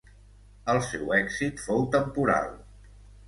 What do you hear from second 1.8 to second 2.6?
temporal.